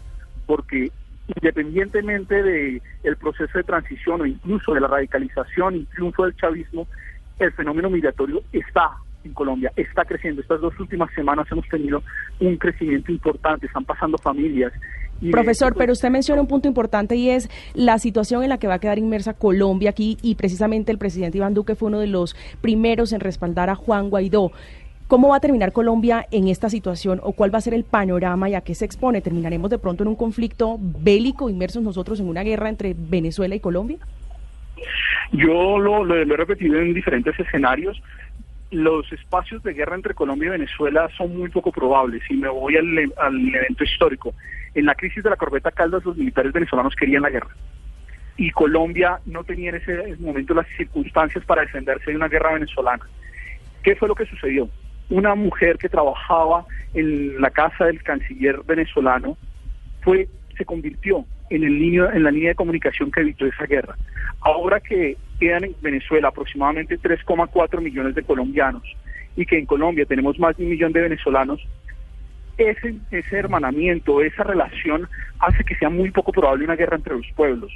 porque 0.45 0.91
independientemente 1.35 2.41
de 2.43 2.81
el 3.03 3.17
proceso 3.17 3.57
de 3.57 3.63
transición 3.63 4.21
o 4.21 4.25
incluso 4.25 4.73
de 4.73 4.81
la 4.81 4.87
radicalización 4.87 5.75
y 5.75 5.85
triunfo 5.85 6.25
del 6.25 6.35
chavismo, 6.35 6.87
el 7.39 7.51
fenómeno 7.53 7.89
migratorio 7.89 8.41
está 8.51 8.91
en 9.23 9.33
Colombia, 9.33 9.71
está 9.75 10.03
creciendo. 10.03 10.41
Estas 10.41 10.61
dos 10.61 10.77
últimas 10.79 11.11
semanas 11.13 11.47
hemos 11.51 11.67
tenido 11.69 12.03
un 12.39 12.57
crecimiento 12.57 13.11
importante, 13.11 13.67
están 13.67 13.85
pasando 13.85 14.17
familias 14.17 14.73
Profesor, 15.29 15.75
pero 15.77 15.93
usted 15.93 16.09
menciona 16.09 16.41
un 16.41 16.47
punto 16.47 16.67
importante 16.67 17.15
y 17.15 17.29
es 17.29 17.47
la 17.75 17.99
situación 17.99 18.41
en 18.41 18.49
la 18.49 18.57
que 18.57 18.67
va 18.67 18.75
a 18.75 18.79
quedar 18.79 18.97
inmersa 18.97 19.35
Colombia 19.35 19.91
aquí 19.91 20.17
y 20.23 20.33
precisamente 20.33 20.91
el 20.91 20.97
presidente 20.97 21.37
Iván 21.37 21.53
Duque 21.53 21.75
fue 21.75 21.89
uno 21.89 21.99
de 21.99 22.07
los 22.07 22.35
primeros 22.61 23.13
en 23.13 23.19
respaldar 23.19 23.69
a 23.69 23.75
Juan 23.75 24.09
Guaidó. 24.09 24.51
¿Cómo 25.11 25.27
va 25.27 25.35
a 25.35 25.39
terminar 25.41 25.73
Colombia 25.73 26.25
en 26.31 26.47
esta 26.47 26.69
situación 26.69 27.19
o 27.21 27.33
cuál 27.33 27.53
va 27.53 27.57
a 27.57 27.61
ser 27.61 27.73
el 27.73 27.83
panorama 27.83 28.47
y 28.47 28.55
a 28.55 28.61
qué 28.61 28.73
se 28.73 28.85
expone? 28.85 29.19
¿Terminaremos 29.19 29.69
de 29.69 29.77
pronto 29.77 30.03
en 30.03 30.07
un 30.07 30.15
conflicto 30.15 30.77
bélico 30.79 31.49
inmersos 31.49 31.83
nosotros 31.83 32.21
en 32.21 32.29
una 32.29 32.43
guerra 32.43 32.69
entre 32.69 32.95
Venezuela 32.97 33.53
y 33.53 33.59
Colombia? 33.59 33.97
Yo 35.33 35.79
lo, 35.79 36.15
he 36.15 36.23
repetido 36.23 36.79
en 36.79 36.93
diferentes 36.93 37.37
escenarios 37.37 38.01
los 38.71 39.11
espacios 39.11 39.61
de 39.63 39.73
guerra 39.73 39.95
entre 39.95 40.13
Colombia 40.13 40.47
y 40.47 40.51
Venezuela 40.51 41.09
son 41.17 41.37
muy 41.37 41.49
poco 41.49 41.73
probables 41.73 42.21
y 42.29 42.35
me 42.35 42.47
voy 42.47 42.77
al, 42.77 42.97
evento 42.97 43.83
histórico. 43.83 44.33
En 44.73 44.85
la 44.85 44.95
crisis 44.95 45.25
de 45.25 45.29
la 45.29 45.35
corbeta 45.35 45.71
Caldas 45.71 46.05
los 46.05 46.15
militares 46.15 46.53
venezolanos 46.53 46.95
querían 46.95 47.23
la 47.23 47.31
guerra 47.31 47.53
y 48.37 48.49
Colombia 48.51 49.19
no 49.25 49.43
tenía 49.43 49.71
en 49.71 49.75
ese 49.75 50.15
momento 50.21 50.53
las 50.53 50.67
circunstancias 50.77 51.43
para 51.43 51.63
defenderse 51.63 52.11
de 52.11 52.15
una 52.15 52.29
guerra 52.29 52.53
venezolana. 52.53 53.05
¿Qué 53.83 53.97
fue 53.97 54.07
lo 54.07 54.15
que 54.15 54.25
sucedió? 54.25 54.69
Una 55.11 55.35
mujer 55.35 55.77
que 55.77 55.89
trabajaba 55.89 56.65
en 56.93 57.39
la 57.41 57.49
casa 57.49 57.85
del 57.85 58.01
canciller 58.01 58.61
venezolano 58.65 59.37
fue 60.01 60.29
se 60.57 60.63
convirtió 60.63 61.25
en, 61.49 61.63
el 61.63 61.83
en 61.83 62.23
la 62.23 62.31
línea 62.31 62.49
de 62.49 62.55
comunicación 62.55 63.11
que 63.11 63.19
evitó 63.19 63.45
esa 63.45 63.65
guerra. 63.65 63.97
Ahora 64.39 64.79
que 64.79 65.17
quedan 65.37 65.65
en 65.65 65.75
Venezuela 65.81 66.29
aproximadamente 66.29 66.97
3,4 66.97 67.81
millones 67.81 68.15
de 68.15 68.23
colombianos 68.23 68.83
y 69.35 69.45
que 69.45 69.57
en 69.57 69.65
Colombia 69.65 70.05
tenemos 70.05 70.39
más 70.39 70.55
de 70.55 70.63
un 70.63 70.69
millón 70.69 70.93
de 70.93 71.01
venezolanos, 71.01 71.61
ese, 72.57 72.95
ese 73.11 73.37
hermanamiento, 73.37 74.21
esa 74.21 74.43
relación 74.43 75.09
hace 75.39 75.65
que 75.65 75.75
sea 75.75 75.89
muy 75.89 76.11
poco 76.11 76.31
probable 76.31 76.63
una 76.63 76.77
guerra 76.77 76.95
entre 76.95 77.17
los 77.17 77.27
pueblos. 77.35 77.71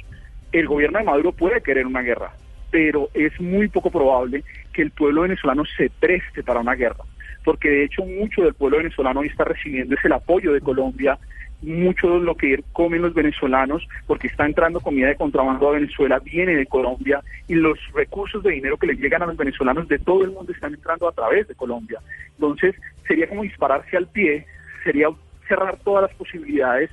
El 0.52 0.68
gobierno 0.68 0.98
de 0.98 1.04
Maduro 1.04 1.32
puede 1.32 1.60
querer 1.60 1.86
una 1.86 2.00
guerra, 2.00 2.32
pero 2.70 3.10
es 3.12 3.38
muy 3.40 3.68
poco 3.68 3.90
probable 3.90 4.42
que 4.72 4.80
el 4.80 4.90
pueblo 4.90 5.22
venezolano 5.22 5.64
se 5.76 5.90
preste 5.90 6.42
para 6.42 6.60
una 6.60 6.74
guerra, 6.74 7.04
porque 7.46 7.70
de 7.70 7.84
hecho 7.84 8.04
mucho 8.04 8.42
del 8.42 8.54
pueblo 8.54 8.78
venezolano 8.78 9.20
hoy 9.20 9.28
está 9.28 9.44
recibiendo 9.44 9.94
es 9.94 10.04
el 10.04 10.12
apoyo 10.12 10.52
de 10.52 10.60
Colombia 10.60 11.16
mucho 11.62 12.18
de 12.18 12.20
lo 12.20 12.34
que 12.34 12.62
comen 12.72 13.02
los 13.02 13.14
venezolanos, 13.14 13.88
porque 14.06 14.26
está 14.26 14.44
entrando 14.44 14.80
comida 14.80 15.08
de 15.08 15.16
contrabando 15.16 15.68
a 15.68 15.72
Venezuela, 15.72 16.18
viene 16.18 16.54
de 16.54 16.66
Colombia, 16.66 17.22
y 17.48 17.54
los 17.54 17.78
recursos 17.94 18.42
de 18.42 18.52
dinero 18.52 18.76
que 18.76 18.86
le 18.86 18.96
llegan 18.96 19.22
a 19.22 19.26
los 19.26 19.36
venezolanos 19.38 19.88
de 19.88 19.98
todo 19.98 20.22
el 20.24 20.32
mundo 20.32 20.52
están 20.52 20.74
entrando 20.74 21.08
a 21.08 21.12
través 21.12 21.48
de 21.48 21.54
Colombia. 21.54 21.98
Entonces, 22.34 22.74
sería 23.08 23.26
como 23.26 23.42
dispararse 23.42 23.96
al 23.96 24.06
pie, 24.06 24.44
sería 24.84 25.08
cerrar 25.48 25.78
todas 25.82 26.02
las 26.02 26.14
posibilidades, 26.14 26.90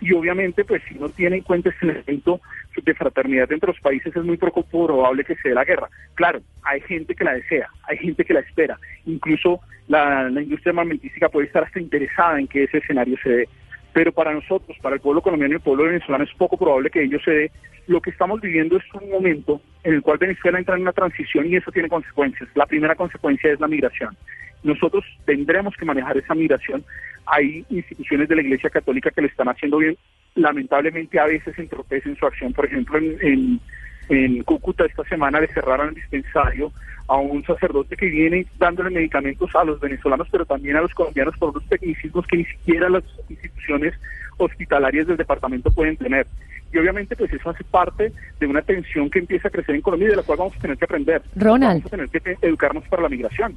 y 0.00 0.12
obviamente, 0.12 0.64
pues 0.64 0.82
si 0.88 0.94
no 0.94 1.08
tiene 1.08 1.36
en 1.36 1.42
cuenta 1.42 1.68
este 1.68 1.86
elemento 1.86 2.40
de 2.84 2.94
fraternidad 2.94 3.50
entre 3.50 3.68
los 3.72 3.80
países, 3.80 4.14
es 4.14 4.24
muy 4.24 4.36
poco 4.36 4.62
probable 4.62 5.24
que 5.24 5.36
se 5.36 5.50
dé 5.50 5.54
la 5.54 5.64
guerra. 5.64 5.88
Claro, 6.14 6.40
hay 6.62 6.80
gente 6.82 7.14
que 7.14 7.24
la 7.24 7.34
desea, 7.34 7.68
hay 7.84 7.98
gente 7.98 8.24
que 8.24 8.34
la 8.34 8.40
espera, 8.40 8.78
incluso 9.04 9.60
la, 9.88 10.28
la 10.28 10.42
industria 10.42 10.70
armamentística 10.70 11.28
puede 11.28 11.46
estar 11.46 11.64
hasta 11.64 11.80
interesada 11.80 12.38
en 12.38 12.48
que 12.48 12.64
ese 12.64 12.78
escenario 12.78 13.16
se 13.22 13.30
dé 13.30 13.48
pero 13.92 14.12
para 14.12 14.34
nosotros, 14.34 14.76
para 14.82 14.96
el 14.96 15.00
pueblo 15.00 15.22
colombiano 15.22 15.54
y 15.54 15.56
el 15.56 15.62
pueblo 15.62 15.84
venezolano 15.84 16.22
es 16.22 16.34
poco 16.34 16.58
probable 16.58 16.90
que 16.90 17.02
ello 17.02 17.18
se 17.24 17.30
dé. 17.30 17.50
Lo 17.86 18.02
que 18.02 18.10
estamos 18.10 18.42
viviendo 18.42 18.76
es 18.76 18.84
un 18.92 19.08
momento 19.08 19.62
en 19.84 19.94
el 19.94 20.02
cual 20.02 20.18
Venezuela 20.18 20.58
entra 20.58 20.76
en 20.76 20.82
una 20.82 20.92
transición 20.92 21.46
y 21.46 21.56
eso 21.56 21.72
tiene 21.72 21.88
consecuencias. 21.88 22.46
La 22.54 22.66
primera 22.66 22.94
consecuencia 22.94 23.50
es 23.50 23.58
la 23.58 23.68
migración. 23.68 24.14
Nosotros 24.62 25.02
tendremos 25.24 25.74
que 25.76 25.86
manejar 25.86 26.14
esa 26.18 26.34
migración 26.34 26.84
hay 27.26 27.64
instituciones 27.68 28.28
de 28.28 28.36
la 28.36 28.42
Iglesia 28.42 28.70
Católica 28.70 29.10
que 29.10 29.20
le 29.20 29.28
están 29.28 29.48
haciendo 29.48 29.78
bien, 29.78 29.96
lamentablemente 30.36 31.18
a 31.18 31.26
veces 31.26 31.58
entropecen 31.58 32.16
su 32.16 32.26
acción. 32.26 32.52
Por 32.52 32.66
ejemplo, 32.66 32.98
en, 32.98 33.60
en, 34.08 34.42
Cúcuta 34.44 34.84
esta 34.84 35.02
semana 35.04 35.40
le 35.40 35.48
cerraron 35.48 35.88
el 35.88 35.94
dispensario 35.94 36.70
a 37.08 37.16
un 37.16 37.44
sacerdote 37.44 37.96
que 37.96 38.06
viene 38.06 38.46
dándole 38.58 38.90
medicamentos 38.90 39.50
a 39.54 39.64
los 39.64 39.80
venezolanos, 39.80 40.28
pero 40.30 40.44
también 40.44 40.76
a 40.76 40.82
los 40.82 40.92
colombianos 40.92 41.36
por 41.38 41.50
unos 41.50 41.66
tecnicismos 41.68 42.26
que 42.26 42.36
ni 42.38 42.44
siquiera 42.44 42.88
las 42.88 43.04
instituciones 43.28 43.94
hospitalarias 44.38 45.06
del 45.06 45.16
departamento 45.16 45.70
pueden 45.70 45.96
tener. 45.96 46.26
Y 46.72 46.78
obviamente 46.78 47.16
pues 47.16 47.32
eso 47.32 47.50
hace 47.50 47.64
parte 47.64 48.12
de 48.38 48.46
una 48.46 48.60
tensión 48.60 49.08
que 49.08 49.20
empieza 49.20 49.48
a 49.48 49.50
crecer 49.50 49.74
en 49.76 49.80
Colombia 49.80 50.08
y 50.08 50.10
de 50.10 50.16
la 50.16 50.22
cual 50.22 50.38
vamos 50.38 50.56
a 50.56 50.60
tener 50.60 50.76
que 50.76 50.84
aprender. 50.84 51.22
Ronald. 51.36 51.84
Vamos 51.84 51.86
a 51.86 52.08
tener 52.08 52.38
que 52.38 52.46
educarnos 52.46 52.84
para 52.88 53.02
la 53.02 53.08
migración. 53.08 53.56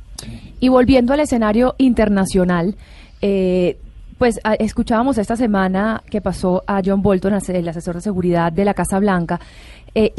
Y 0.59 0.69
volviendo 0.69 1.13
al 1.13 1.19
escenario 1.19 1.75
internacional, 1.79 2.75
eh, 3.21 3.77
pues 4.19 4.41
escuchábamos 4.59 5.17
esta 5.17 5.37
semana 5.37 6.03
que 6.09 6.19
pasó 6.19 6.61
a 6.67 6.81
John 6.85 7.01
Bolton, 7.01 7.39
el 7.47 7.69
asesor 7.69 7.95
de 7.95 8.01
seguridad 8.01 8.51
de 8.51 8.65
la 8.65 8.73
Casa 8.73 8.99
Blanca, 8.99 9.39
eh, 9.95 10.13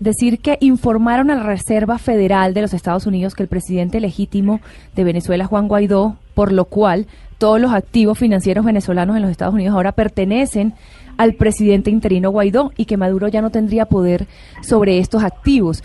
decir 0.00 0.38
que 0.38 0.58
informaron 0.60 1.30
a 1.30 1.36
la 1.36 1.42
Reserva 1.42 1.98
Federal 1.98 2.52
de 2.52 2.60
los 2.60 2.74
Estados 2.74 3.06
Unidos 3.06 3.34
que 3.34 3.42
el 3.42 3.48
presidente 3.48 4.00
legítimo 4.00 4.60
de 4.94 5.04
Venezuela, 5.04 5.46
Juan 5.46 5.66
Guaidó, 5.66 6.16
por 6.34 6.52
lo 6.52 6.66
cual 6.66 7.06
todos 7.38 7.58
los 7.58 7.72
activos 7.72 8.18
financieros 8.18 8.66
venezolanos 8.66 9.16
en 9.16 9.22
los 9.22 9.30
Estados 9.30 9.54
Unidos 9.54 9.74
ahora 9.74 9.92
pertenecen 9.92 10.74
al 11.16 11.36
presidente 11.36 11.90
interino 11.90 12.28
Guaidó 12.28 12.72
y 12.76 12.84
que 12.84 12.98
Maduro 12.98 13.28
ya 13.28 13.40
no 13.40 13.48
tendría 13.48 13.86
poder 13.86 14.26
sobre 14.60 14.98
estos 14.98 15.24
activos. 15.24 15.82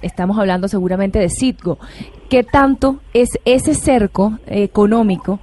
estamos 0.00 0.38
hablando 0.38 0.66
seguramente 0.66 1.18
de 1.18 1.28
Citgo. 1.28 1.78
¿Qué 2.30 2.42
tanto 2.42 3.00
es 3.12 3.38
ese 3.44 3.74
cerco 3.74 4.38
económico? 4.46 5.40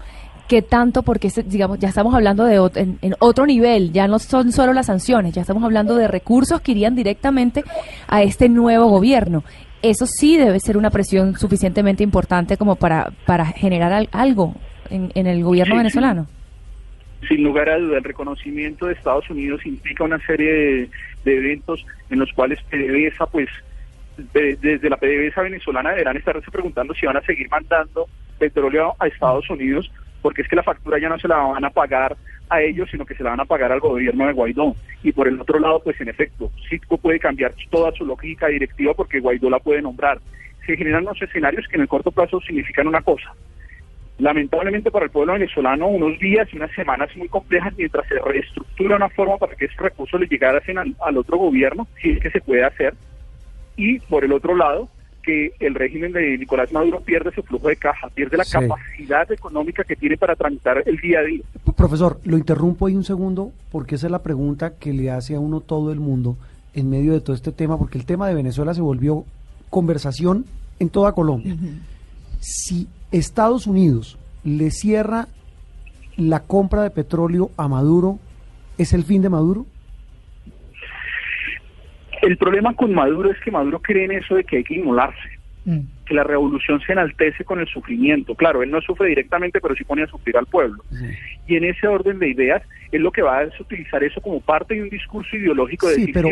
¿Qué 0.48 0.62
tanto? 0.62 1.04
Porque, 1.04 1.30
digamos, 1.46 1.80
ya 1.80 1.90
estamos 1.90 2.16
hablando 2.16 2.46
de 2.46 2.56
en, 2.76 2.98
en, 3.02 3.16
otro 3.20 3.46
nivel, 3.46 3.92
ya 3.92 4.08
no 4.08 4.18
son 4.18 4.52
solo 4.54 4.72
las 4.72 4.86
sanciones, 4.86 5.34
ya 5.34 5.42
estamos 5.42 5.64
hablando 5.64 5.96
de 5.96 6.08
recursos 6.08 6.62
que 6.62 6.72
irían 6.72 6.96
directamente 6.96 7.64
a 8.08 8.24
este 8.24 8.48
nuevo 8.48 8.88
gobierno. 8.88 9.44
Eso 9.82 10.06
sí 10.06 10.38
debe 10.38 10.60
ser 10.60 10.78
una 10.78 10.90
presión 10.90 11.38
suficientemente 11.38 12.04
importante 12.04 12.58
como 12.58 12.78
para, 12.78 13.12
para 13.26 13.46
generar 13.46 14.08
algo 14.12 14.56
en, 14.90 15.28
el 15.28 15.44
gobierno 15.44 15.78
venezolano. 15.78 16.28
Sin 17.28 17.44
lugar 17.44 17.70
a 17.70 17.78
duda, 17.78 17.98
el 17.98 18.04
reconocimiento 18.04 18.88
de 18.88 18.94
Estados 18.94 19.30
Unidos 19.30 19.66
implica 19.66 20.04
una 20.04 20.20
serie 20.26 20.90
de, 21.24 21.38
eventos 21.38 21.86
en 22.10 22.20
los 22.20 22.32
cuales 22.34 22.60
PDVSA, 22.64 23.26
pues, 23.28 23.50
desde 24.34 24.90
la 24.90 24.98
PDVSA 24.98 25.42
venezolana 25.42 25.92
deberán 25.92 26.18
estarse 26.18 26.50
preguntando 26.50 26.94
si 26.94 27.06
van 27.06 27.18
a 27.18 27.22
seguir 27.22 27.50
mandando 27.50 28.08
petróleo 28.40 28.96
a 29.00 29.08
Estados 29.08 29.50
Unidos, 29.50 29.92
porque 30.28 30.42
es 30.42 30.50
que 30.50 30.58
la 30.58 30.64
factura 30.64 31.00
ya 31.00 31.08
no 31.08 31.18
se 31.18 31.30
la 31.30 31.38
van 31.38 31.64
a 31.64 31.70
pagar 31.70 32.18
a 32.50 32.62
ellos, 32.62 32.90
sino 32.92 33.06
que 33.06 33.16
se 33.16 33.24
la 33.24 33.30
van 33.30 33.40
a 33.40 33.46
pagar 33.46 33.72
al 33.72 33.80
gobierno 33.80 34.28
de 34.28 34.34
Guaidó. 34.34 34.76
Y 35.02 35.14
por 35.14 35.26
el 35.26 35.40
otro 35.40 35.58
lado, 35.58 35.80
pues 35.82 36.02
en 36.02 36.10
efecto, 36.10 36.52
Citco 36.68 36.98
puede 36.98 37.18
cambiar 37.18 37.54
toda 37.70 37.94
su 37.94 38.06
lógica 38.06 38.48
directiva 38.48 38.94
porque 38.94 39.22
Guaidó 39.22 39.50
la 39.50 39.60
puede 39.60 39.82
nombrar. 39.82 40.20
Se 40.66 40.76
generan 40.76 41.04
unos 41.04 41.22
escenarios 41.22 41.66
que 41.70 41.78
en 41.78 41.84
el 41.84 41.88
corto 41.88 42.12
plazo 42.12 42.42
significan 42.42 42.90
una 42.90 43.00
cosa, 43.00 43.32
lamentablemente 44.20 44.92
para 44.92 45.06
el 45.06 45.12
pueblo 45.12 45.32
venezolano 45.32 45.88
unos 45.88 46.20
días 46.20 46.50
y 46.52 46.58
unas 46.58 46.74
semanas 46.74 47.08
muy 47.16 47.30
complejas 47.30 47.74
mientras 47.78 48.06
se 48.10 48.20
reestructura 48.20 48.98
una 48.98 49.08
forma 49.08 49.38
para 49.38 49.56
que 49.56 49.64
esos 49.64 49.78
recursos 49.78 50.20
le 50.20 50.28
llegaran 50.28 50.78
al, 50.78 50.94
al 51.06 51.18
otro 51.20 51.38
gobierno, 51.38 51.88
si 52.02 52.10
es 52.10 52.20
que 52.20 52.32
se 52.32 52.42
puede 52.42 52.66
hacer, 52.66 52.96
y 53.78 54.00
por 54.00 54.26
el 54.26 54.34
otro 54.34 54.58
lado, 54.58 54.90
que 55.28 55.52
el 55.60 55.76
régimen 55.76 56.14
de 56.14 56.38
Nicolás 56.38 56.72
Maduro 56.72 57.02
pierde 57.02 57.32
su 57.36 57.44
flujo 57.44 57.68
de 57.68 57.76
caja, 57.76 58.08
pierde 58.08 58.38
la 58.38 58.46
capacidad 58.46 59.30
económica 59.30 59.84
que 59.84 59.98
tiene 59.98 60.16
para 60.16 60.38
tramitar 60.38 60.82
el 60.86 60.96
día 60.98 61.20
a 61.20 61.24
día. 61.24 61.44
Profesor, 61.76 62.22
lo 62.24 62.38
interrumpo 62.38 62.88
ahí 62.88 62.96
un 62.96 63.04
segundo 63.04 63.52
porque 63.70 63.96
esa 63.96 64.08
es 64.08 64.12
la 64.12 64.24
pregunta 64.24 64.76
que 64.80 64.94
le 64.94 65.12
hace 65.12 65.36
a 65.36 65.42
uno 65.42 65.60
todo 65.60 65.92
el 65.92 66.00
mundo 66.00 66.38
en 66.74 66.90
medio 66.90 67.12
de 67.12 67.20
todo 67.20 67.36
este 67.36 67.52
tema, 67.52 67.78
porque 67.78 67.98
el 67.98 68.06
tema 68.06 68.30
de 68.30 68.36
Venezuela 68.36 68.74
se 68.74 68.80
volvió 68.80 69.26
conversación 69.70 70.46
en 70.80 70.90
toda 70.90 71.12
Colombia. 71.12 71.58
Si 72.40 72.88
Estados 73.12 73.68
Unidos 73.68 74.18
le 74.46 74.72
cierra 74.72 75.28
la 76.16 76.40
compra 76.40 76.84
de 76.84 76.90
petróleo 76.90 77.52
a 77.58 77.68
Maduro, 77.68 78.18
¿es 78.78 78.94
el 78.94 79.04
fin 79.04 79.22
de 79.22 79.30
Maduro? 79.30 79.66
El 82.28 82.36
problema 82.36 82.74
con 82.76 82.94
Maduro 82.94 83.32
es 83.32 83.40
que 83.40 83.52
Maduro 83.52 83.82
cree 83.82 84.04
en 84.04 84.12
eso 84.12 84.36
de 84.36 84.44
que 84.44 84.58
hay 84.58 84.64
que 84.66 84.76
inmolarse, 84.76 85.30
mm. 85.64 85.80
que 86.06 86.14
la 86.14 86.26
revolución 86.26 86.82
se 86.82 86.92
enaltece 86.92 87.46
con 87.46 87.62
el 87.62 87.68
sufrimiento. 87.68 88.36
Claro, 88.36 88.62
él 88.62 88.70
no 88.70 88.82
sufre 88.82 89.08
directamente, 89.08 89.62
pero 89.62 89.74
sí 89.76 89.86
pone 89.86 90.04
a 90.04 90.08
sufrir 90.08 90.36
al 90.36 90.46
pueblo. 90.46 90.84
Y 91.48 91.56
en 91.56 91.64
ese 91.64 91.88
orden 91.88 92.20
de 92.20 92.28
ideas, 92.28 92.62
es 92.92 93.00
lo 93.00 93.14
que 93.14 93.22
va 93.22 93.40
a 93.40 93.48
utilizar 93.62 94.04
eso 94.04 94.20
como 94.20 94.42
parte 94.42 94.74
de 94.74 94.84
un 94.84 94.90
discurso 94.90 95.38
ideológico 95.38 95.88
de 95.88 95.96
sí, 95.96 96.12
pero, 96.12 96.30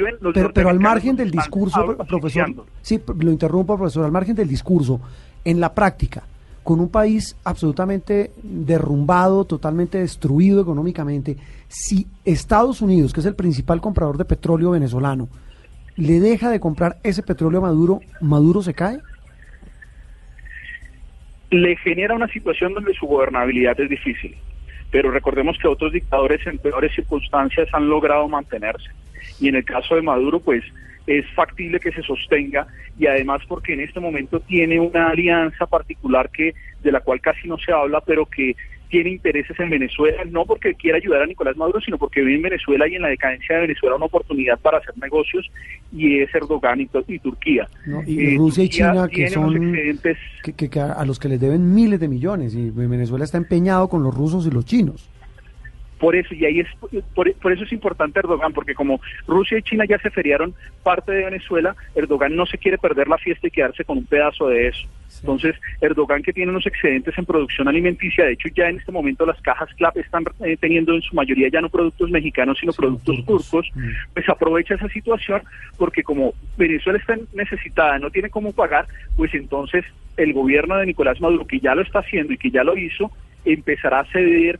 pero, 0.53 0.69
al 0.69 0.81
margen 0.81 1.15
del 1.15 1.31
discurso, 1.31 1.95
profesor, 2.05 2.65
sí, 2.81 2.99
lo 3.17 3.31
interrumpo, 3.31 3.77
profesor, 3.77 4.03
al 4.03 4.11
margen 4.11 4.35
del 4.35 4.49
discurso, 4.49 4.99
en 5.45 5.61
la 5.61 5.73
práctica, 5.73 6.23
con 6.61 6.81
un 6.81 6.89
país 6.89 7.37
absolutamente 7.45 8.31
derrumbado, 8.43 9.45
totalmente 9.45 9.99
destruido 9.99 10.61
económicamente, 10.61 11.37
si 11.69 12.05
Estados 12.25 12.81
Unidos, 12.81 13.13
que 13.13 13.21
es 13.21 13.25
el 13.25 13.35
principal 13.35 13.79
comprador 13.79 14.17
de 14.17 14.25
petróleo 14.25 14.71
venezolano, 14.71 15.29
le 15.97 16.19
deja 16.19 16.49
de 16.49 16.59
comprar 16.59 16.97
ese 17.03 17.23
petróleo 17.23 17.59
a 17.59 17.63
Maduro, 17.63 18.01
¿Maduro 18.21 18.61
se 18.61 18.73
cae? 18.73 18.99
Le 21.49 21.75
genera 21.77 22.15
una 22.15 22.27
situación 22.27 22.73
donde 22.73 22.93
su 22.93 23.05
gobernabilidad 23.05 23.79
es 23.79 23.89
difícil, 23.89 24.35
pero 24.91 25.11
recordemos 25.11 25.57
que 25.57 25.67
otros 25.67 25.93
dictadores 25.93 26.45
en 26.47 26.57
peores 26.57 26.93
circunstancias 26.93 27.69
han 27.71 27.87
logrado 27.87 28.27
mantenerse. 28.27 28.89
Y 29.39 29.47
en 29.47 29.55
el 29.55 29.63
caso 29.63 29.95
de 29.95 30.01
Maduro, 30.01 30.39
pues 30.39 30.63
es 31.07 31.25
factible 31.33 31.79
que 31.79 31.91
se 31.91 32.01
sostenga 32.01 32.67
y 32.97 33.05
además 33.07 33.41
porque 33.47 33.73
en 33.73 33.81
este 33.81 33.99
momento 33.99 34.39
tiene 34.39 34.79
una 34.79 35.09
alianza 35.09 35.65
particular 35.67 36.29
que 36.29 36.55
de 36.81 36.91
la 36.91 36.99
cual 37.01 37.21
casi 37.21 37.47
no 37.47 37.57
se 37.57 37.71
habla, 37.71 38.01
pero 38.01 38.25
que 38.25 38.55
tiene 38.95 39.09
intereses 39.09 39.59
en 39.59 39.69
Venezuela, 39.69 40.23
no 40.31 40.45
porque 40.45 40.73
quiera 40.73 40.97
ayudar 40.97 41.23
a 41.23 41.25
Nicolás 41.25 41.57
Maduro, 41.57 41.81
sino 41.81 41.97
porque 41.97 42.21
ve 42.21 42.35
en 42.35 42.43
Venezuela 42.43 42.87
y 42.87 42.95
en 42.95 43.01
la 43.01 43.09
decadencia 43.09 43.55
de 43.55 43.63
Venezuela 43.63 43.97
una 43.97 44.05
oportunidad 44.05 44.57
para 44.57 44.77
hacer 44.77 44.97
negocios 44.97 45.51
y 45.91 46.19
es 46.19 46.33
Erdogan 46.33 46.79
y, 46.79 47.19
Turquía. 47.19 47.67
y 48.07 48.35
eh, 48.35 48.37
Rusia 48.37 48.63
y 48.63 48.69
China, 48.69 49.09
que 49.11 49.27
son 49.27 49.73
que, 50.55 50.79
a 50.79 51.03
los 51.03 51.19
que 51.19 51.27
les 51.27 51.41
deben 51.41 51.75
miles 51.75 51.99
de 51.99 52.07
millones 52.07 52.55
y 52.55 52.69
Venezuela 52.69 53.25
está 53.25 53.37
empeñado 53.37 53.89
con 53.89 54.01
los 54.01 54.15
rusos 54.15 54.47
y 54.47 54.51
los 54.51 54.63
chinos. 54.63 55.09
Por 55.99 56.15
eso, 56.15 56.33
y 56.33 56.45
ahí 56.45 56.59
es, 56.59 56.67
por, 57.13 57.27
eso 57.27 57.63
es 57.63 57.71
importante 57.71 58.19
Erdogan, 58.19 58.53
porque 58.53 58.75
como 58.75 58.99
Rusia 59.27 59.57
y 59.57 59.61
China 59.61 59.85
ya 59.87 59.97
se 59.99 60.09
feriaron 60.09 60.53
parte 60.83 61.11
de 61.11 61.25
Venezuela, 61.25 61.75
Erdogan 61.95 62.35
no 62.35 62.45
se 62.45 62.57
quiere 62.57 62.77
perder 62.77 63.07
la 63.07 63.17
fiesta 63.17 63.47
y 63.47 63.51
quedarse 63.51 63.85
con 63.85 63.99
un 63.99 64.05
pedazo 64.05 64.47
de 64.49 64.67
eso. 64.67 64.87
Entonces, 65.21 65.55
Erdogan 65.79 66.21
que 66.21 66.33
tiene 66.33 66.51
unos 66.51 66.67
excedentes 66.67 67.17
en 67.17 67.25
producción 67.25 67.67
alimenticia, 67.67 68.25
de 68.25 68.33
hecho 68.33 68.49
ya 68.53 68.67
en 68.67 68.77
este 68.77 68.91
momento 68.91 69.25
las 69.25 69.39
cajas 69.41 69.69
CLAP 69.75 69.97
están 69.97 70.25
eh, 70.43 70.57
teniendo 70.59 70.93
en 70.93 71.01
su 71.01 71.15
mayoría 71.15 71.47
ya 71.49 71.61
no 71.61 71.69
productos 71.69 72.09
mexicanos, 72.09 72.57
sino 72.59 72.73
productos 72.73 73.25
turcos, 73.25 73.71
mm. 73.73 73.89
pues 74.13 74.27
aprovecha 74.27 74.75
esa 74.75 74.89
situación 74.89 75.41
porque 75.77 76.03
como 76.03 76.33
Venezuela 76.57 76.99
está 76.99 77.17
necesitada, 77.33 77.97
no 77.99 78.09
tiene 78.09 78.29
cómo 78.29 78.51
pagar, 78.51 78.85
pues 79.15 79.33
entonces 79.33 79.85
el 80.17 80.33
gobierno 80.33 80.77
de 80.77 80.85
Nicolás 80.85 81.21
Maduro, 81.21 81.45
que 81.47 81.59
ya 81.59 81.75
lo 81.75 81.81
está 81.81 81.99
haciendo 81.99 82.33
y 82.33 82.37
que 82.37 82.51
ya 82.51 82.63
lo 82.63 82.77
hizo, 82.77 83.11
empezará 83.45 84.01
a 84.01 84.05
ceder 84.05 84.59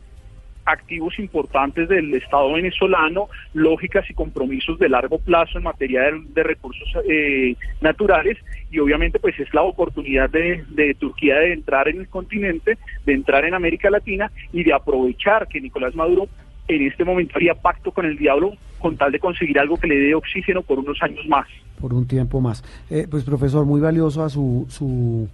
activos 0.66 1.18
importantes 1.18 1.88
del 1.88 2.12
Estado 2.14 2.52
venezolano, 2.52 3.28
lógicas 3.54 4.08
y 4.10 4.14
compromisos 4.14 4.78
de 4.78 4.88
largo 4.88 5.18
plazo 5.18 5.58
en 5.58 5.64
materia 5.64 6.02
de, 6.02 6.42
recursos 6.42 6.88
eh, 7.08 7.54
naturales 7.80 8.36
y 8.70 8.78
obviamente 8.80 9.18
pues 9.18 9.38
es 9.38 9.52
la 9.54 9.62
oportunidad 9.62 10.28
de, 10.28 10.64
Turquía 10.98 11.36
de 11.36 11.52
entrar 11.52 11.88
en 11.88 12.00
el 12.00 12.08
continente, 12.08 12.78
de 13.04 13.12
entrar 13.12 13.44
en 13.44 13.54
América 13.54 13.90
Latina 13.90 14.30
y 14.52 14.64
de 14.64 14.72
aprovechar 14.72 15.46
que 15.48 15.60
Nicolás 15.60 15.94
Maduro 15.94 16.28
en 16.68 16.82
este 16.86 17.04
momento 17.04 17.36
haría 17.36 17.54
pacto 17.54 17.92
con 17.92 18.04
el 18.04 18.16
diablo 18.16 18.52
con 18.78 18.96
tal 18.96 19.12
de 19.12 19.20
conseguir 19.20 19.58
algo 19.58 19.76
que 19.76 19.86
le 19.86 19.96
dé 19.96 20.14
oxígeno 20.14 20.62
por 20.62 20.78
unos 20.78 21.00
años 21.02 21.26
más. 21.28 21.46
Por 21.80 21.94
un 21.94 22.06
tiempo 22.06 22.40
más. 22.40 22.64
Eh, 22.90 23.06
pues 23.10 23.24
profesor, 23.24 23.64
muy 23.64 23.80
valioso 23.80 24.22
a 24.22 24.28
su... 24.28 24.66
su 24.68 25.28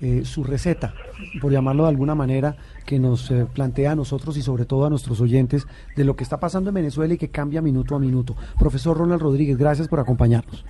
eh, 0.00 0.22
su 0.24 0.44
receta, 0.44 0.94
por 1.40 1.52
llamarlo 1.52 1.82
de 1.82 1.90
alguna 1.90 2.14
manera, 2.14 2.56
que 2.86 2.98
nos 2.98 3.30
eh, 3.30 3.46
plantea 3.52 3.92
a 3.92 3.96
nosotros 3.96 4.36
y 4.36 4.42
sobre 4.42 4.64
todo 4.64 4.86
a 4.86 4.90
nuestros 4.90 5.20
oyentes 5.20 5.66
de 5.96 6.04
lo 6.04 6.16
que 6.16 6.24
está 6.24 6.40
pasando 6.40 6.70
en 6.70 6.74
Venezuela 6.74 7.14
y 7.14 7.18
que 7.18 7.28
cambia 7.28 7.60
minuto 7.60 7.94
a 7.94 7.98
minuto. 7.98 8.34
Profesor 8.58 8.96
Ronald 8.96 9.20
Rodríguez, 9.20 9.58
gracias 9.58 9.88
por 9.88 10.00
acompañarnos. 10.00 10.64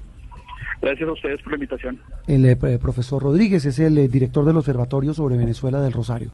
Gracias 0.81 1.09
a 1.09 1.13
ustedes 1.13 1.43
por 1.43 1.53
la 1.53 1.57
invitación. 1.57 2.01
El 2.27 2.45
eh, 2.47 2.57
profesor 2.57 3.23
Rodríguez 3.23 3.65
es 3.65 3.79
el 3.79 4.11
director 4.11 4.45
del 4.45 4.57
Observatorio 4.57 5.15
sobre 5.15 5.37
Venezuela 5.37 5.81
del 5.81 5.93
Rosario. 5.93 6.27